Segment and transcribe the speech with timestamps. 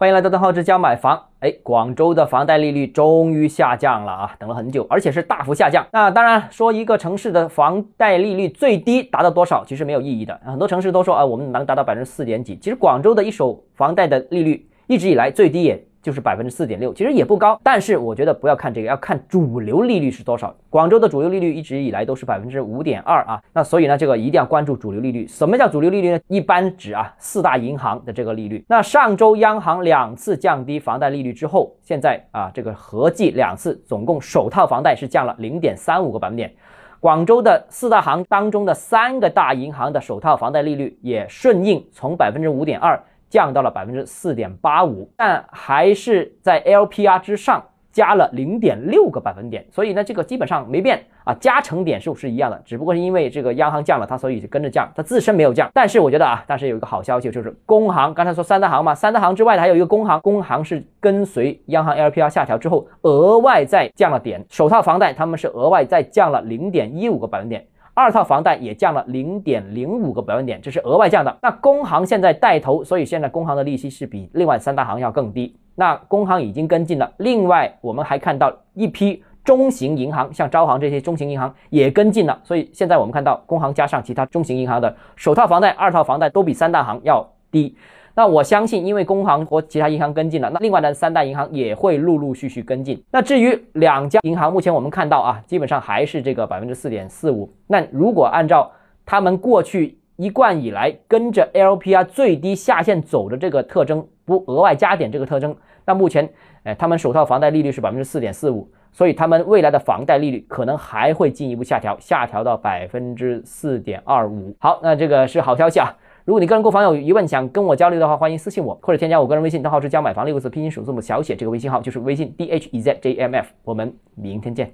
[0.00, 1.20] 欢迎来到邓浩之家买房。
[1.40, 5.84] 哎，广州的房贷利率终于下降了啊，等了很久，而且是大幅下降。
[5.92, 10.40] 那当然说一个城市的房贷利率最低达到多少，其实没有意义的。
[10.44, 12.56] 很多城市都说啊，我们能达到百分之四点几。
[12.58, 15.84] 其实广州的一手房贷的利率一直以来最低也。
[16.02, 20.54] 就是百分之四点六，其实也不高，但是我觉得不要看这个，要看主流利率是多少。
[20.70, 25.26] 广州的主流利率一直以来都是百分之五点二啊，那所以呢，这个一定要关注主流利率。
[25.26, 26.20] 什么叫主流利率呢？
[26.28, 28.64] 一般指啊四大银行的这个利率。
[28.68, 36.52] 那上周央行两次降低房贷利率之后，现在啊这个合计两次，总共首套房贷是降了零点三五个百分点。
[37.00, 43.00] 广州的四大行当中的三个大银行的首套房贷利率也顺应从百分之五点二。
[43.28, 55.68] 降到了百分之四点八五，但还是在 LPR 之上加了零点六个百分点，所以呢，这个基本上没变啊，加成点数是一样的，只不过是因为这个央行降了，它所以就跟着降，它自身没有降。
[55.74, 67.66] 但是我觉得啊，但是有一个好消息，就是工行刚才说三大行嘛，三大行之外的还有一个工行，工行是跟随央行 LPR 下调之后，额外再降了点，首套房贷他们是额外再降了零点一五个百分点。
[67.98, 71.36] 二套房贷也降了零点零五个百分点，这是额外降的。
[71.42, 75.52] 那工行现在带头，所以现在工行的利息是比另外三大行要更低。
[75.74, 82.38] 那工行已经跟进了，另外我们还看到一批中型银行，像招行这些中型银行也跟进了。
[82.44, 87.76] 所以现在我们看到工行加上其他中型银行的首套房贷、二套房贷都比三大行要低。
[88.18, 93.00] 那我相信，因为工行和其他银行跟进了，那另外的三大银行也会陆陆续续跟进。
[93.12, 97.48] 那至于两家银行，目前我们看到啊，基本上还是这个百分之四点四五。
[97.68, 98.72] 那如果按照
[99.06, 106.28] 他们过去一贯以来跟着 LPR 最低下限走的这个特征，不额外加点这个特征，那目前，
[106.64, 114.56] 哎，他们首套房贷利率是百分之四点四五，所以他们未来的房贷利率可能还会进一步下调，下调到百分之四点二五。
[114.58, 115.94] 好，那这个是好消息啊。
[116.28, 123.48] 如果你个人购房有疑问，想跟我交流的话，欢迎私信我或者添加我个人微信，账号是教买房六个字拼音首字母小写，这个微信号就是微信 d h e z j m f。
[123.64, 124.70] 我们明天见。